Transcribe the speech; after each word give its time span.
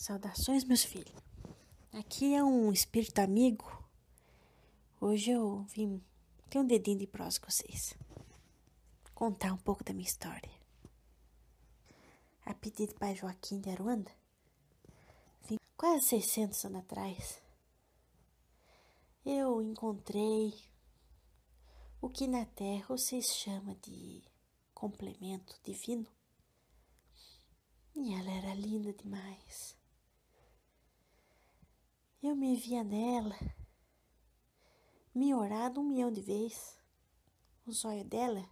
Saudações, 0.00 0.64
meus 0.64 0.82
filhos. 0.82 1.14
Aqui 1.92 2.34
é 2.34 2.42
um 2.42 2.72
espírito 2.72 3.18
amigo. 3.18 3.86
Hoje 4.98 5.32
eu 5.32 5.62
vim 5.64 6.02
ter 6.48 6.58
um 6.58 6.66
dedinho 6.66 7.00
de 7.00 7.06
prosa 7.06 7.38
com 7.38 7.50
vocês. 7.50 7.92
Contar 9.14 9.52
um 9.52 9.58
pouco 9.58 9.84
da 9.84 9.92
minha 9.92 10.08
história. 10.08 10.50
A 12.46 12.54
pedido 12.54 12.94
do 12.94 12.98
pai 12.98 13.14
Joaquim 13.14 13.60
de 13.60 13.68
Aruanda, 13.68 14.10
vim 15.46 15.58
quase 15.76 16.06
600 16.06 16.64
anos 16.64 16.80
atrás, 16.80 17.42
eu 19.22 19.60
encontrei 19.60 20.54
o 22.00 22.08
que 22.08 22.26
na 22.26 22.46
Terra 22.46 22.86
vocês 22.88 23.34
chamam 23.34 23.76
de 23.82 24.22
complemento 24.72 25.60
divino. 25.62 26.06
E 27.94 28.14
ela 28.14 28.30
era 28.30 28.54
linda 28.54 28.94
demais. 28.94 29.78
Eu 32.22 32.36
me 32.36 32.54
via 32.54 32.84
nela, 32.84 33.34
me 35.14 35.34
orado 35.34 35.80
um 35.80 35.84
milhão 35.84 36.12
de 36.12 36.20
vezes. 36.20 36.78
Os 37.64 37.82
olhos 37.82 38.04
dela 38.04 38.46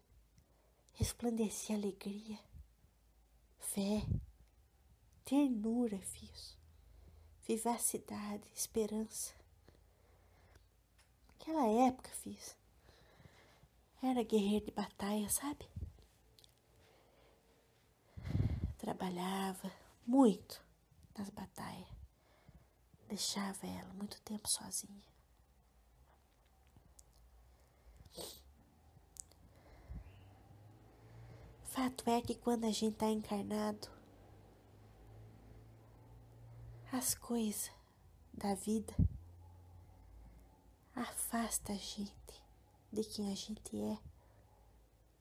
resplandecia 0.94 1.76
alegria, 1.76 2.38
fé, 3.58 4.06
ternura, 5.22 5.98
filhos, 5.98 6.56
vivacidade, 7.46 8.48
esperança. 8.54 9.34
Aquela 11.38 11.66
época, 11.66 12.08
fiz, 12.08 12.56
era 14.02 14.22
guerreiro 14.22 14.64
de 14.64 14.72
batalha, 14.72 15.28
sabe? 15.28 15.68
Trabalhava 18.78 19.70
muito 20.06 20.64
nas 21.14 21.28
batalhas 21.28 21.97
deixava 23.08 23.66
ela 23.66 23.92
muito 23.94 24.20
tempo 24.22 24.48
sozinha. 24.48 25.04
Fato 31.64 32.08
é 32.10 32.20
que 32.20 32.34
quando 32.34 32.64
a 32.64 32.70
gente 32.70 32.94
está 32.94 33.08
encarnado, 33.08 33.88
as 36.92 37.14
coisas 37.14 37.70
da 38.32 38.54
vida 38.54 38.94
afasta 40.94 41.72
a 41.72 41.76
gente 41.76 42.18
de 42.92 43.04
quem 43.04 43.30
a 43.30 43.34
gente 43.34 43.80
é, 43.80 43.98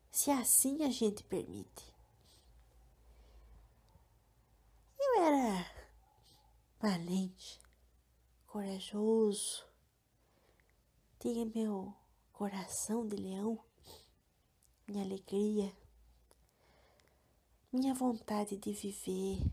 se 0.09 0.31
assim 0.31 0.84
a 0.84 0.90
gente 0.90 1.23
permite. 1.23 1.94
Eu 5.00 5.22
era 5.23 5.72
valente, 6.80 7.59
corajoso, 8.58 9.67
tinha 11.19 11.45
meu 11.45 11.94
coração 12.33 13.05
de 13.05 13.16
leão, 13.16 13.63
minha 14.88 15.03
alegria, 15.03 15.72
minha 17.72 17.94
vontade 17.94 18.58
de 18.58 18.73
viver 18.73 19.44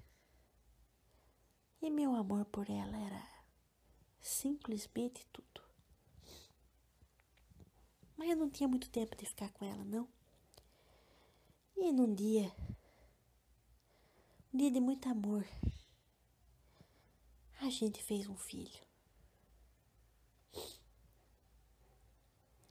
e 1.82 1.91
meu 1.91 2.14
amor 2.14 2.47
por 2.47 2.70
ela 2.70 2.97
era 2.97 3.28
simplesmente 4.22 5.27
tudo. 5.30 5.60
Mas 8.16 8.30
eu 8.30 8.36
não 8.36 8.48
tinha 8.48 8.66
muito 8.66 8.88
tempo 8.88 9.14
de 9.16 9.27
ficar 9.27 9.52
com 9.52 9.66
ela, 9.66 9.84
não. 9.84 10.08
E 11.77 11.92
num 11.92 12.14
dia, 12.14 12.50
um 14.50 14.56
dia 14.56 14.70
de 14.70 14.80
muito 14.80 15.06
amor, 15.10 15.47
a 17.60 17.69
gente 17.69 18.02
fez 18.02 18.27
um 18.27 18.36
filho. 18.36 18.94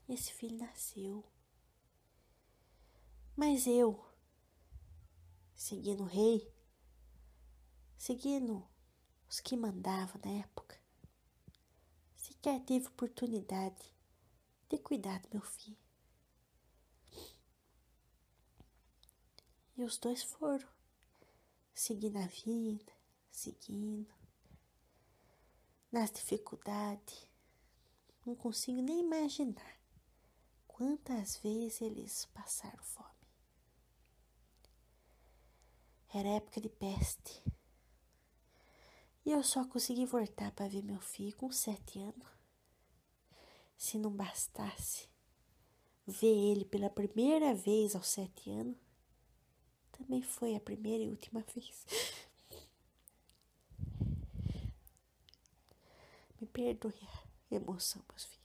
Esse 0.08 0.34
filho 0.34 0.58
nasceu. 0.58 1.24
Mas 3.36 3.66
eu, 3.66 4.04
seguindo 5.56 6.04
o 6.04 6.08
rei, 6.08 6.54
seguindo 7.98 8.68
os 9.30 9.40
que 9.40 9.56
mandavam 9.56 10.22
na 10.24 10.32
época, 10.40 10.80
sequer 12.16 12.60
tive 12.64 12.88
oportunidade 12.88 13.94
de 14.70 14.78
cuidar 14.78 15.20
do 15.22 15.30
meu 15.32 15.42
filho. 15.42 15.78
E 19.76 19.84
os 19.84 19.98
dois 19.98 20.22
foram, 20.22 20.68
seguindo 21.74 22.18
a 22.18 22.28
vida, 22.28 22.94
seguindo, 23.32 24.14
nas 25.92 26.12
dificuldades. 26.12 27.28
Não 28.26 28.36
consigo 28.36 28.82
nem 28.82 29.00
imaginar 29.00 29.83
quantas 30.84 31.38
vezes 31.38 31.82
eles 31.82 32.26
passaram 32.34 32.84
fome. 32.84 33.08
Era 36.14 36.28
época 36.28 36.60
de 36.60 36.68
peste. 36.68 37.42
E 39.26 39.32
eu 39.32 39.42
só 39.42 39.64
consegui 39.64 40.06
voltar 40.06 40.52
para 40.52 40.68
ver 40.68 40.84
meu 40.84 41.00
filho 41.00 41.34
com 41.38 41.50
sete 41.54 42.00
anos. 42.00 42.28
Se 43.78 43.98
não 43.98 44.12
bastasse 44.12 45.08
ver 46.06 46.36
ele 46.36 46.66
pela 46.66 46.90
primeira 46.90 47.56
vez 47.56 47.96
aos 47.96 48.08
sete 48.08 48.50
anos, 48.52 48.76
também 49.94 50.22
foi 50.22 50.54
a 50.54 50.60
primeira 50.60 51.02
e 51.02 51.08
última 51.08 51.40
vez. 51.56 51.86
Me 56.42 56.46
perdoe 56.48 57.08
a 57.50 57.56
emoção, 57.56 58.04
meus 58.10 58.26
filhos. 58.26 58.43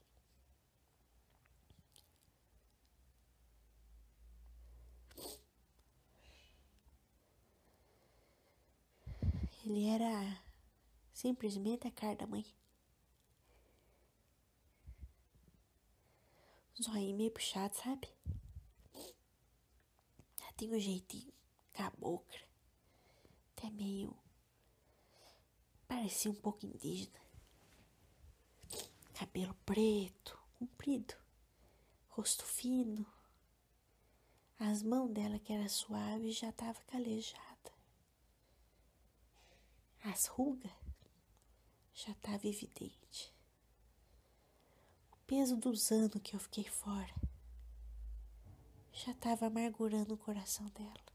Ele 9.69 9.87
era 9.87 10.43
simplesmente 11.13 11.87
a 11.87 11.91
cara 11.91 12.17
da 12.17 12.27
mãe. 12.27 12.47
Zóio 16.83 17.15
meio 17.15 17.31
puxado, 17.31 17.77
sabe? 17.77 18.09
Já 20.41 20.51
tem 20.57 20.75
um 20.75 20.79
jeitinho 20.81 21.35
cabocla. 21.75 22.41
Até 23.53 23.69
meio. 23.69 24.17
Parecia 25.87 26.31
um 26.31 26.35
pouco 26.35 26.65
indígena. 26.65 27.21
Cabelo 29.13 29.55
preto, 29.67 30.41
comprido. 30.59 31.15
Rosto 32.09 32.43
fino. 32.43 33.05
As 34.59 34.83
mãos 34.83 35.11
dela, 35.11 35.39
que 35.39 35.53
era 35.53 35.69
suave, 35.69 36.33
já 36.33 36.51
tava 36.53 36.81
calejada 36.87 37.58
as 40.09 40.27
rugas 40.27 40.73
já 41.93 42.13
estava 42.13 42.47
evidente. 42.47 43.35
O 45.13 45.17
peso 45.27 45.57
dos 45.57 45.93
anos 45.93 46.21
que 46.23 46.35
eu 46.35 46.41
fiquei 46.41 46.65
fora 46.65 47.15
já 48.93 49.13
estava 49.13 49.47
amargurando 49.47 50.15
o 50.15 50.19
coração 50.19 50.67
dela. 50.71 51.09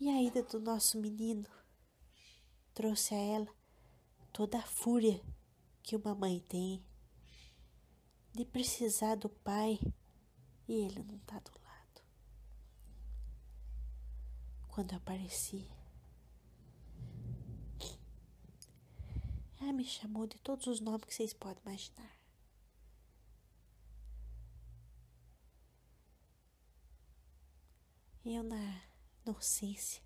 E 0.00 0.08
a 0.08 0.20
ida 0.20 0.42
do 0.42 0.58
nosso 0.58 1.00
menino 1.00 1.48
trouxe 2.74 3.14
a 3.14 3.18
ela 3.18 3.54
toda 4.32 4.58
a 4.58 4.66
fúria 4.66 5.22
que 5.80 5.94
uma 5.94 6.14
mãe 6.14 6.40
tem 6.40 6.84
de 8.32 8.44
precisar 8.44 9.14
do 9.14 9.28
pai 9.28 9.78
e 10.66 10.72
ele 10.72 11.04
não 11.04 11.18
tá 11.20 11.38
do 11.38 11.52
lado. 11.62 12.02
Quando 14.68 14.92
eu 14.92 14.98
apareci, 14.98 15.70
Ela 19.62 19.72
me 19.72 19.84
chamou 19.84 20.26
de 20.26 20.36
todos 20.40 20.66
os 20.66 20.80
nomes 20.80 21.04
que 21.04 21.14
vocês 21.14 21.32
podem 21.32 21.62
imaginar. 21.64 22.18
Eu 28.24 28.42
na 28.42 28.82
inocência 29.24 30.02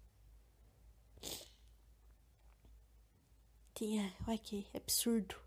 tinha, 3.75 4.15
olha 4.29 4.37
que 4.37 4.67
absurdo, 4.75 5.41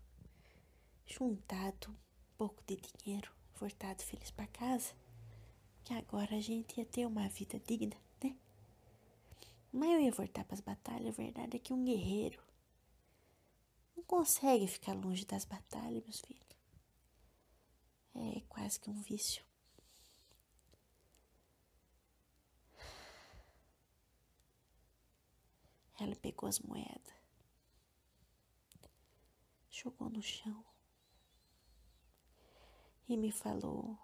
juntado 1.06 1.90
um 1.90 2.36
pouco 2.36 2.64
de 2.66 2.76
dinheiro, 2.76 3.32
voltado 3.54 4.02
feliz 4.02 4.32
para 4.32 4.48
casa, 4.48 4.92
que 5.84 5.94
agora 5.94 6.34
a 6.34 6.40
gente 6.40 6.78
ia 6.78 6.84
ter 6.84 7.06
uma 7.06 7.28
vida 7.28 7.60
digna, 7.60 7.96
né? 8.20 8.36
Mas 9.72 9.90
eu 9.90 10.00
ia 10.00 10.12
voltar 10.12 10.44
para 10.44 10.54
as 10.54 10.60
batalhas, 10.60 11.14
a 11.14 11.22
verdade 11.22 11.56
é 11.56 11.60
que 11.60 11.72
um 11.72 11.84
guerreiro 11.84 12.49
não 14.00 14.06
consegue 14.06 14.66
ficar 14.66 14.94
longe 14.94 15.26
das 15.26 15.44
batalhas, 15.44 16.02
meus 16.02 16.20
filhos. 16.20 16.40
É 18.14 18.40
quase 18.48 18.80
que 18.80 18.88
um 18.90 19.00
vício. 19.02 19.44
Ela 25.98 26.16
pegou 26.16 26.48
as 26.48 26.58
moedas, 26.60 27.14
jogou 29.70 30.08
no 30.08 30.22
chão 30.22 30.64
e 33.06 33.18
me 33.18 33.30
falou 33.30 33.98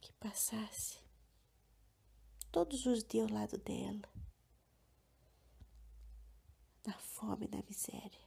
que 0.00 0.12
passasse 0.14 0.98
todos 2.50 2.86
os 2.86 3.04
dias 3.04 3.28
ao 3.28 3.34
lado 3.34 3.56
dela, 3.58 4.02
na 6.88 6.94
fome 6.94 7.44
e 7.44 7.54
na 7.54 7.62
miséria, 7.68 8.26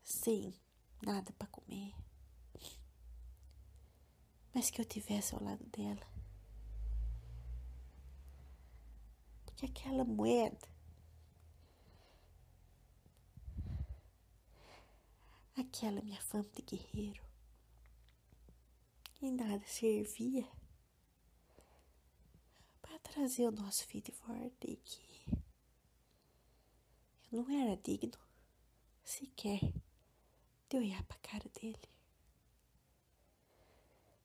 sem 0.00 0.54
nada 1.02 1.32
para 1.32 1.48
comer, 1.48 1.92
mas 4.54 4.70
que 4.70 4.80
eu 4.80 4.84
tivesse 4.84 5.34
ao 5.34 5.42
lado 5.42 5.64
dela. 5.64 6.06
Porque 9.44 9.66
aquela 9.66 10.04
moeda, 10.04 10.68
aquela 15.56 16.00
minha 16.00 16.20
fama 16.22 16.48
de 16.54 16.62
guerreiro, 16.62 17.24
em 19.20 19.32
nada 19.32 19.66
servia 19.66 20.48
para 22.80 22.96
trazer 23.00 23.48
o 23.48 23.50
nosso 23.50 23.84
filho 23.84 24.04
de 24.04 24.12
volta 24.12 24.70
e 24.70 24.76
que 24.76 25.43
não 27.34 27.50
era 27.50 27.76
digno 27.76 28.16
sequer 29.02 29.60
de 30.68 30.76
olhar 30.76 31.02
para 31.02 31.16
a 31.16 31.20
cara 31.20 31.48
dele. 31.48 31.88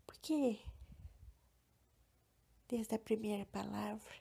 Porque 0.05 0.61
desde 2.67 2.93
a 2.93 2.99
primeira 2.99 3.47
palavra 3.47 4.13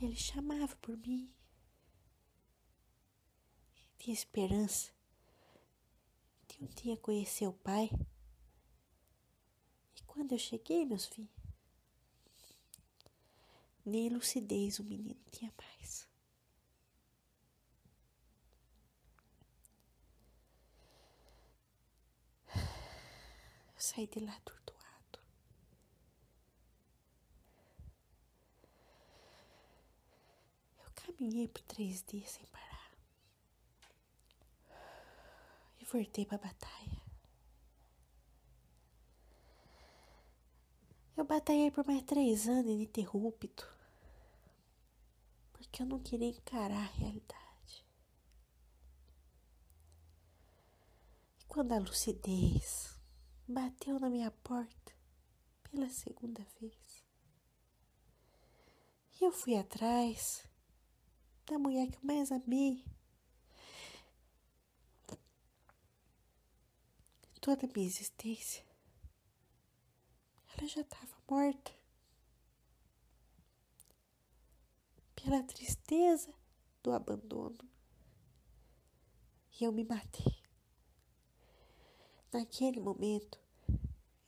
ele 0.00 0.16
chamava 0.16 0.74
por 0.78 0.96
mim. 0.96 1.32
Tinha 3.96 4.12
esperança 4.12 4.90
de 6.48 6.64
um 6.64 6.66
dia 6.66 6.96
conhecer 6.96 7.46
o 7.46 7.52
pai. 7.52 7.88
E 9.96 10.02
quando 10.02 10.32
eu 10.32 10.38
cheguei, 10.38 10.84
meus 10.84 11.06
filhos, 11.06 11.30
nem 13.84 14.08
lucidez 14.08 14.80
o 14.80 14.84
menino 14.84 15.20
tinha 15.30 15.54
mais. 15.56 16.05
Saí 23.86 24.06
de 24.06 24.20
lá 24.20 24.32
atordoado. 24.36 25.18
Eu 30.84 30.90
caminhei 30.94 31.48
por 31.48 31.62
três 31.62 32.02
dias 32.02 32.30
sem 32.30 32.44
parar. 32.46 32.90
E 35.80 35.84
voltei 35.84 36.26
para 36.26 36.36
a 36.36 36.40
batalha. 36.40 37.02
Eu 41.16 41.24
batalhei 41.24 41.70
por 41.70 41.86
mais 41.86 42.02
três 42.02 42.46
anos 42.46 42.66
ininterrupto 42.66 43.76
porque 45.52 45.82
eu 45.82 45.86
não 45.86 45.98
queria 45.98 46.28
encarar 46.28 46.84
a 46.84 46.92
realidade. 46.98 47.84
E 51.38 51.44
quando 51.46 51.72
a 51.72 51.78
lucidez 51.78 52.95
bateu 53.48 53.98
na 53.98 54.10
minha 54.10 54.30
porta 54.30 54.92
pela 55.64 55.88
segunda 55.88 56.44
vez, 56.60 57.04
e 59.20 59.24
eu 59.24 59.32
fui 59.32 59.56
atrás 59.56 60.46
da 61.46 61.58
mulher 61.58 61.90
que 61.90 61.96
eu 61.96 62.04
mais 62.04 62.30
amei. 62.30 62.84
Toda 67.40 67.66
a 67.66 67.70
minha 67.72 67.86
existência, 67.86 68.64
ela 70.56 70.66
já 70.66 70.80
estava 70.80 71.16
morta. 71.30 71.76
pela 75.26 75.42
tristeza 75.42 76.32
do 76.84 76.92
abandono. 76.92 77.58
E 79.60 79.64
eu 79.64 79.72
me 79.72 79.82
matei. 79.82 80.45
Naquele 82.36 82.78
momento, 82.78 83.40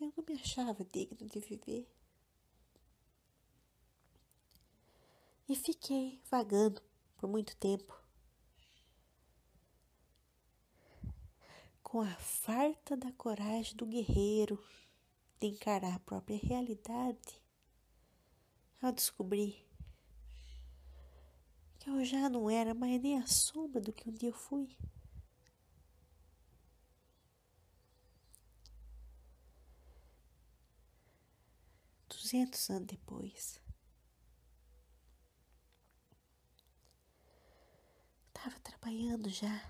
eu 0.01 0.11
não 0.17 0.25
me 0.27 0.41
achava 0.41 0.83
digno 0.83 1.29
de 1.29 1.41
viver. 1.41 1.87
E 5.47 5.55
fiquei 5.55 6.19
vagando 6.31 6.81
por 7.19 7.29
muito 7.29 7.55
tempo. 7.57 7.95
Com 11.83 12.01
a 12.01 12.15
farta 12.15 12.97
da 12.97 13.13
coragem 13.13 13.77
do 13.77 13.85
guerreiro 13.85 14.59
de 15.39 15.49
encarar 15.49 15.97
a 15.97 16.01
própria 16.01 16.41
realidade, 16.43 17.43
ao 18.81 18.91
descobrir 18.91 19.69
eu 21.87 22.05
já 22.05 22.31
não 22.31 22.49
era 22.49 22.75
mais 22.75 23.01
nem 23.03 23.19
a 23.19 23.27
sombra 23.27 23.81
do 23.81 23.93
que 23.93 24.09
um 24.09 24.13
dia 24.13 24.31
eu 24.31 24.35
fui. 24.35 24.77
Duzentos 32.29 32.69
anos 32.69 32.87
depois, 32.87 33.59
estava 38.27 38.61
trabalhando 38.61 39.31
já. 39.31 39.67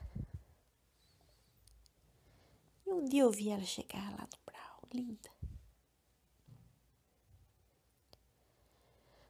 E 2.85 2.93
um 2.93 3.05
dia 3.05 3.23
eu 3.23 3.31
vi 3.31 3.51
ela 3.51 3.63
chegar 3.63 4.11
lá 4.11 4.27
no 4.27 4.45
Brau, 4.45 4.83
linda. 4.93 5.31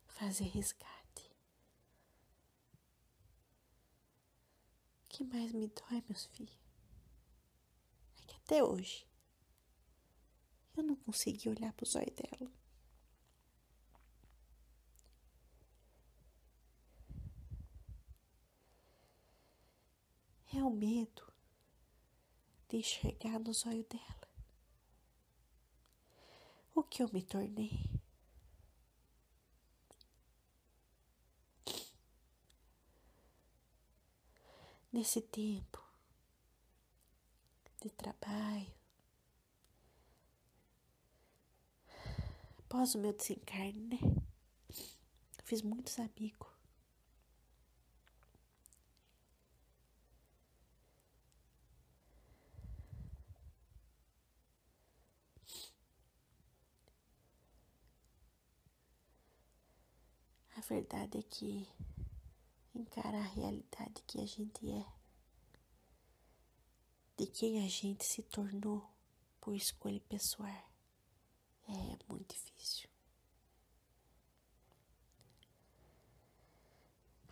Fazer 0.06 0.44
resgate. 0.44 1.30
que 5.10 5.22
mais 5.24 5.52
me 5.52 5.66
dói, 5.68 6.02
meus 6.08 6.24
filhos, 6.24 6.58
é 8.22 8.26
que 8.26 8.36
até 8.36 8.64
hoje 8.64 9.06
eu 10.74 10.82
não 10.82 10.96
consegui 10.96 11.50
olhar 11.50 11.74
para 11.74 11.84
os 11.84 11.94
olhos 11.94 12.14
dela. 12.14 12.57
É 20.58 20.64
o 20.64 20.70
medo 20.70 21.22
de 22.68 22.78
enxergar 22.78 23.38
nos 23.38 23.64
olhos 23.64 23.86
dela 23.86 24.28
o 26.74 26.82
que 26.82 27.00
eu 27.00 27.08
me 27.12 27.22
tornei. 27.22 27.88
nesse 34.90 35.20
tempo 35.20 35.80
de 37.80 37.90
trabalho, 37.90 38.74
após 42.58 42.94
o 42.94 42.98
meu 42.98 43.12
desencarne, 43.12 43.86
né? 43.86 43.98
Fiz 45.44 45.62
muitos 45.62 45.98
amigos. 46.00 46.57
Verdade 60.68 61.18
é 61.18 61.22
que 61.22 61.66
encarar 62.74 63.20
a 63.20 63.34
realidade 63.34 64.02
que 64.06 64.20
a 64.20 64.26
gente 64.26 64.70
é, 64.70 64.84
de 67.16 67.26
quem 67.26 67.64
a 67.64 67.68
gente 67.68 68.04
se 68.04 68.22
tornou 68.22 68.86
por 69.40 69.54
escolha 69.54 70.00
pessoal, 70.08 70.70
é 71.68 72.12
muito 72.12 72.34
difícil. 72.34 72.88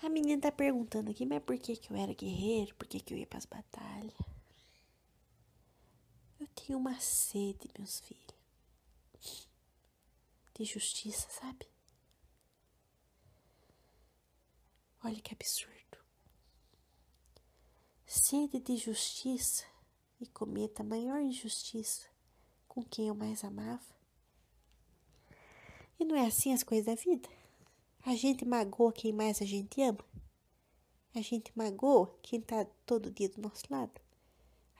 A 0.02 0.09
menina 0.09 0.43
tá 0.43 0.52
perguntando 0.52 1.11
aqui, 1.11 1.26
mas 1.26 1.43
por 1.43 1.59
que, 1.59 1.76
que 1.76 1.90
eu 1.90 1.97
era 1.97 2.12
guerreiro? 2.14 2.75
Por 2.75 2.87
que, 2.87 3.00
que 3.00 3.12
eu 3.12 3.19
ia 3.19 3.26
para 3.26 3.38
as 3.38 3.47
batalhas? 3.47 4.14
Eu 6.38 6.47
tenho 6.49 6.78
uma 6.78 6.99
sede, 7.00 7.69
meus 7.78 8.00
filhos, 8.00 9.49
de 10.55 10.64
justiça, 10.64 11.28
sabe? 11.31 11.66
Olha 15.06 15.20
que 15.20 15.32
absurdo. 15.32 15.98
Sede 18.04 18.58
de 18.58 18.76
justiça 18.76 19.62
e 20.20 20.26
cometa 20.26 20.82
maior 20.82 21.20
injustiça 21.20 22.08
com 22.66 22.82
quem 22.82 23.06
eu 23.06 23.14
mais 23.14 23.44
amava. 23.44 23.86
E 25.96 26.04
não 26.04 26.16
é 26.16 26.26
assim 26.26 26.52
as 26.52 26.64
coisas 26.64 26.86
da 26.86 26.96
vida. 26.96 27.28
A 28.04 28.16
gente 28.16 28.44
magoa 28.44 28.92
quem 28.92 29.12
mais 29.12 29.40
a 29.40 29.44
gente 29.44 29.80
ama. 29.80 30.04
A 31.14 31.20
gente 31.20 31.56
magoa 31.56 32.12
quem 32.20 32.40
está 32.40 32.64
todo 32.84 33.08
dia 33.08 33.28
do 33.28 33.40
nosso 33.40 33.62
lado. 33.70 34.00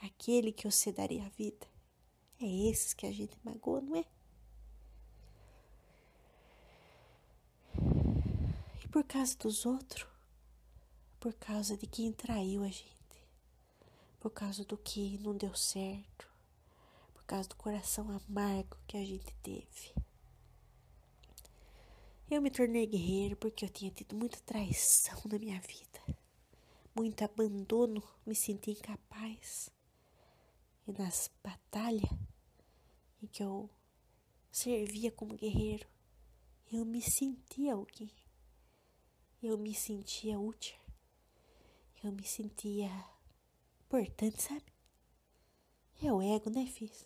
Aquele 0.03 0.51
que 0.51 0.69
você 0.69 0.91
daria 0.91 1.25
a 1.25 1.29
vida. 1.29 1.69
É 2.41 2.69
esses 2.69 2.93
que 2.93 3.07
a 3.07 3.13
gente 3.13 3.39
magoa, 3.45 3.81
não 3.81 3.95
é? 3.95 4.05
E 8.85 8.89
por 8.89 9.05
causa 9.05 9.37
dos 9.39 9.65
outros, 9.65 10.16
por 11.27 11.35
causa 11.35 11.77
de 11.77 11.89
quem 11.89 12.13
traiu 12.13 12.63
a 12.63 12.69
gente, 12.69 13.27
por 14.21 14.31
causa 14.31 14.65
do 14.65 14.79
que 14.79 15.19
não 15.19 15.37
deu 15.37 15.53
certo, 15.57 16.33
por 17.13 17.25
causa 17.25 17.49
do 17.49 17.57
coração 17.57 18.09
amargo 18.13 18.77
que 18.87 18.97
a 18.97 19.05
gente 19.05 19.35
teve. 19.43 19.93
Eu 22.31 22.41
me 22.41 22.49
tornei 22.49 22.87
guerreiro 22.87 23.35
porque 23.35 23.65
eu 23.65 23.69
tinha 23.69 23.91
tido 23.91 24.15
muita 24.15 24.39
traição 24.43 25.21
na 25.25 25.37
minha 25.37 25.61
vida, 25.63 26.01
muito 26.95 27.25
abandono, 27.25 28.01
me 28.25 28.37
senti 28.37 28.71
incapaz. 28.71 29.69
E 30.87 30.93
nas 30.93 31.29
batalhas 31.43 32.09
em 33.21 33.27
que 33.27 33.43
eu 33.43 33.69
servia 34.49 35.11
como 35.11 35.35
guerreiro, 35.35 35.89
eu 36.71 36.85
me 36.85 37.03
sentia 37.03 37.75
alguém. 37.75 38.13
Eu 39.43 39.59
me 39.59 39.75
sentia 39.75 40.39
útil. 40.39 40.86
Eu 42.07 42.13
me 42.13 42.23
sentia 42.23 42.89
importante, 43.85 44.41
sabe? 44.41 44.73
É 46.01 46.13
o 46.13 46.23
ego, 46.23 46.49
né, 46.51 46.65
Fiz? 46.65 47.05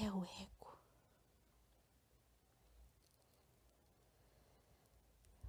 É 0.00 0.10
o 0.10 0.24
ego. 0.24 0.80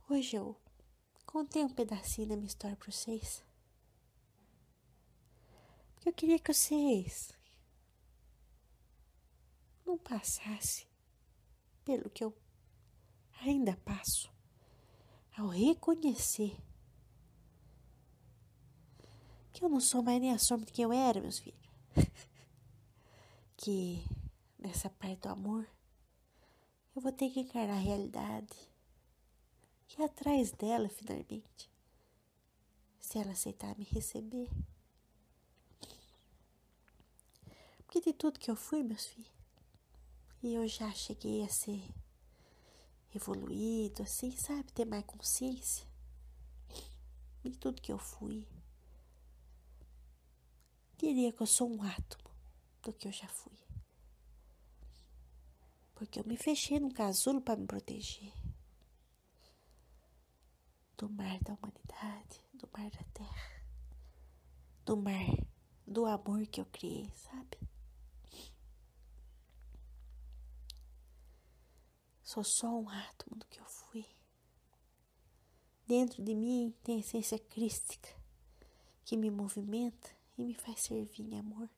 Hoje 0.10 0.36
eu 0.36 0.60
contei 1.26 1.64
um 1.64 1.70
pedacinho 1.70 2.28
da 2.28 2.36
minha 2.36 2.48
história 2.48 2.76
para 2.76 2.92
vocês. 2.92 3.42
Porque 5.94 6.10
eu 6.10 6.14
queria 6.14 6.40
que 6.40 6.54
vocês 6.54 7.32
não 9.86 9.98
passassem 9.98 10.86
pelo 11.86 12.10
que 12.10 12.26
eu 12.26 12.38
ainda 13.40 13.78
passo 13.86 14.30
ao 15.38 15.48
reconhecer 15.48 16.67
que 19.58 19.66
eu 19.66 19.70
não 19.70 19.80
sou 19.80 20.04
mais 20.04 20.22
nem 20.22 20.32
a 20.32 20.38
sombra 20.38 20.68
de 20.68 20.72
quem 20.72 20.84
eu 20.84 20.94
era, 20.94 21.20
meus 21.20 21.40
filhos. 21.40 21.68
que 23.58 24.06
nessa 24.60 24.88
parte 24.88 25.22
do 25.22 25.30
amor 25.30 25.68
eu 26.96 27.02
vou 27.02 27.12
ter 27.12 27.32
que 27.32 27.40
encarar 27.40 27.74
a 27.74 27.80
realidade 27.80 28.56
que 29.88 30.00
é 30.00 30.06
atrás 30.06 30.52
dela 30.52 30.88
finalmente, 30.90 31.72
se 33.00 33.18
ela 33.18 33.32
aceitar 33.32 33.76
me 33.80 33.86
receber. 33.86 34.48
Porque 37.80 38.02
de 38.02 38.14
tudo 38.14 38.40
que 38.40 38.52
eu 38.52 38.56
fui, 38.56 38.84
meus 38.84 39.08
filhos, 39.08 39.32
e 40.44 40.54
eu 40.54 40.68
já 40.68 40.92
cheguei 40.92 41.44
a 41.44 41.50
ser 41.50 41.82
evoluído, 43.16 44.04
assim, 44.04 44.30
sabe, 44.38 44.72
ter 44.72 44.86
mais 44.86 45.04
consciência 45.06 45.88
de 47.44 47.58
tudo 47.58 47.82
que 47.82 47.92
eu 47.92 47.98
fui. 47.98 48.46
Diria 50.98 51.32
que 51.32 51.42
eu 51.42 51.48
sou 51.48 51.70
um 51.70 51.84
átomo 51.84 52.32
do 52.82 52.92
que 52.92 53.08
eu 53.08 53.12
já 53.12 53.28
fui. 53.28 53.58
Porque 55.94 56.20
eu 56.20 56.26
me 56.26 56.36
fechei 56.36 56.80
num 56.80 56.90
casulo 56.90 57.42
para 57.42 57.60
me 57.60 57.68
proteger 57.68 58.34
do 60.98 61.08
mar 61.10 61.40
da 61.42 61.54
humanidade, 61.54 62.42
do 62.54 62.68
mar 62.76 62.90
da 62.90 63.04
terra, 63.14 63.64
do 64.84 64.98
mar 64.98 65.48
do 65.86 66.06
amor 66.08 66.46
que 66.48 66.60
eu 66.60 66.66
criei, 66.66 67.12
sabe? 67.16 67.58
Sou 72.24 72.44
só 72.44 72.68
um 72.68 72.90
átomo 72.90 73.38
do 73.38 73.46
que 73.46 73.60
eu 73.60 73.66
fui. 73.66 74.06
Dentro 75.86 76.24
de 76.24 76.36
mim 76.36 76.76
tem 76.84 76.98
a 76.98 77.00
essência 77.00 77.40
crística 77.40 78.10
que 79.06 79.16
me 79.16 79.30
movimenta 79.30 80.17
e 80.38 80.44
me 80.44 80.54
faz 80.54 80.82
servir 80.82 81.22
em 81.22 81.40
amor. 81.40 81.70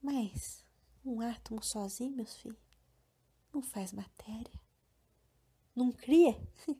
Mas 0.00 0.64
um 1.04 1.20
átomo 1.20 1.62
sozinho, 1.62 2.16
meus 2.16 2.36
filhos, 2.36 2.58
não 3.52 3.62
faz 3.62 3.92
matéria. 3.92 4.60
Não 5.74 5.92
cria. 5.92 6.36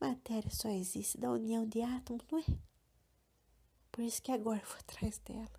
Matéria 0.00 0.50
só 0.50 0.68
existe 0.68 1.18
da 1.18 1.30
união 1.30 1.66
de 1.66 1.80
átomos, 1.80 2.24
não 2.30 2.38
é? 2.38 2.44
Por 3.90 4.02
isso 4.02 4.22
que 4.22 4.30
agora 4.30 4.60
eu 4.60 4.66
vou 4.66 4.76
atrás 4.76 5.18
dela. 5.18 5.50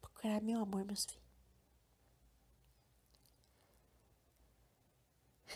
Procurar 0.00 0.40
meu 0.40 0.60
amor, 0.60 0.84
meus 0.84 1.04
filhos. 1.04 1.25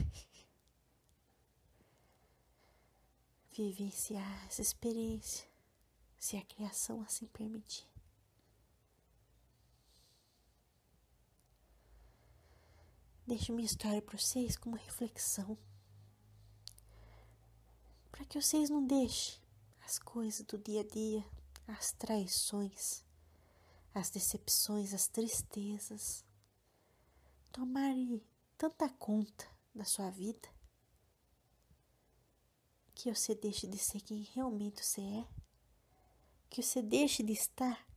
Vivenciar 3.57 4.47
essa 4.47 4.63
experiência, 4.63 5.49
se 6.19 6.37
a 6.37 6.45
criação 6.45 7.03
assim 7.03 7.27
permitir. 7.27 7.89
Deixo 13.27 13.53
minha 13.53 13.67
história 13.67 14.03
para 14.03 14.19
vocês 14.19 14.57
como 14.57 14.75
reflexão. 14.75 15.57
Para 18.11 18.25
que 18.25 18.41
vocês 18.41 18.69
não 18.69 18.85
deixem 18.85 19.41
as 19.85 20.01
coisas 20.01 20.45
do 20.47 20.59
dia 20.59 20.81
a 20.81 20.85
dia, 20.85 21.25
as 21.69 21.93
traições, 21.93 23.05
as 23.95 24.11
decepções, 24.11 24.93
as 24.93 25.07
tristezas 25.07 26.25
tomarem 27.53 28.21
tanta 28.59 28.89
conta 28.89 29.47
da 29.81 29.85
sua 29.87 30.11
vida. 30.11 30.47
Que 32.95 33.13
você 33.15 33.35
deixe 33.35 33.67
de 33.67 33.79
ser 33.79 34.03
quem 34.03 34.23
realmente 34.35 34.85
você 34.85 35.01
é, 35.01 35.27
que 36.51 36.63
você 36.63 36.83
deixe 36.83 37.23
de 37.23 37.33
estar 37.33 37.89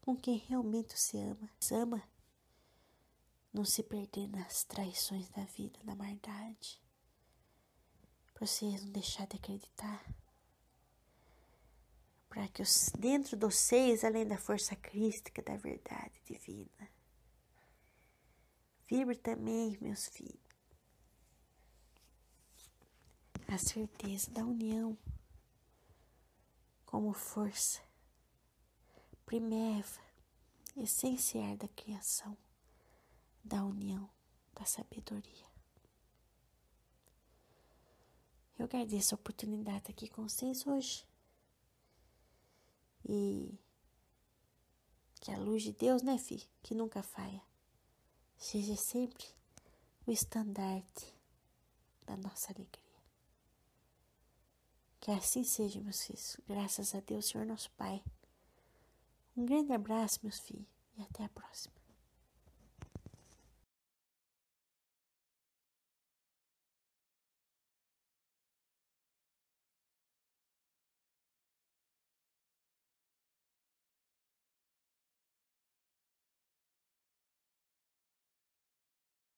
com 0.00 0.16
quem 0.16 0.38
realmente 0.38 0.98
você 0.98 1.18
ama. 1.18 1.50
Você 1.60 1.74
ama 1.74 2.02
não 3.52 3.66
se 3.66 3.82
perder 3.82 4.28
nas 4.28 4.64
traições 4.64 5.28
da 5.28 5.44
vida, 5.44 5.78
na 5.84 5.94
maldade, 5.94 6.80
para 8.32 8.46
vocês 8.46 8.82
não 8.82 8.92
deixar 8.92 9.26
de 9.26 9.36
acreditar, 9.36 10.06
para 12.30 12.48
que 12.48 12.62
os, 12.62 12.90
dentro 12.98 13.36
de 13.36 13.44
vocês, 13.44 14.04
além 14.04 14.26
da 14.26 14.38
força 14.38 14.74
crística 14.74 15.42
da 15.42 15.56
verdade 15.56 16.20
divina, 16.24 16.90
vibre 18.86 19.16
também, 19.16 19.76
meus 19.80 20.06
filhos, 20.08 20.45
a 23.48 23.58
certeza 23.58 24.30
da 24.30 24.42
união 24.42 24.96
como 26.84 27.12
força 27.12 27.80
primeva, 29.24 30.00
essencial 30.76 31.56
da 31.56 31.68
criação 31.68 32.36
da 33.42 33.64
união, 33.64 34.08
da 34.54 34.64
sabedoria. 34.64 35.46
Eu 38.58 38.64
agradeço 38.64 39.14
a 39.14 39.18
oportunidade 39.18 39.90
aqui 39.90 40.08
com 40.08 40.28
vocês 40.28 40.66
hoje. 40.66 41.06
E 43.04 43.54
que 45.20 45.30
a 45.30 45.38
luz 45.38 45.62
de 45.62 45.72
Deus, 45.72 46.02
né, 46.02 46.18
filho, 46.18 46.46
que 46.62 46.74
nunca 46.74 47.02
falha, 47.02 47.42
seja 48.36 48.76
sempre 48.76 49.26
o 50.06 50.10
estandarte 50.10 51.14
da 52.04 52.16
nossa 52.16 52.52
alegria. 52.52 52.85
Que 55.06 55.12
assim 55.12 55.44
seja, 55.44 55.80
meus 55.80 56.04
filhos. 56.04 56.36
Graças 56.48 56.92
a 56.92 56.98
Deus, 56.98 57.26
Senhor 57.26 57.46
nosso 57.46 57.70
Pai. 57.76 58.02
Um 59.36 59.46
grande 59.46 59.72
abraço, 59.72 60.18
meus 60.24 60.40
filhos, 60.40 60.66
e 60.98 61.02
até 61.02 61.22
a 61.22 61.28
próxima. 61.28 61.75